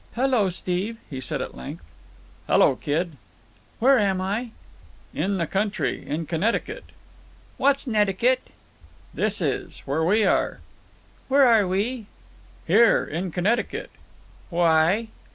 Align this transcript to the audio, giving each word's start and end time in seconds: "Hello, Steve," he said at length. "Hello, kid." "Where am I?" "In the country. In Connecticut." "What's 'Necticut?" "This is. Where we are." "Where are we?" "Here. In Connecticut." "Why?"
"Hello, 0.15 0.49
Steve," 0.49 0.97
he 1.11 1.21
said 1.21 1.43
at 1.43 1.55
length. 1.55 1.83
"Hello, 2.47 2.75
kid." 2.75 3.17
"Where 3.77 3.99
am 3.99 4.19
I?" 4.19 4.49
"In 5.13 5.37
the 5.37 5.45
country. 5.45 6.03
In 6.07 6.25
Connecticut." 6.25 6.85
"What's 7.57 7.85
'Necticut?" 7.85 8.39
"This 9.13 9.41
is. 9.41 9.81
Where 9.85 10.03
we 10.03 10.25
are." 10.25 10.59
"Where 11.27 11.45
are 11.45 11.67
we?" 11.67 12.07
"Here. 12.65 13.05
In 13.05 13.29
Connecticut." 13.29 13.91
"Why?" 14.49 15.09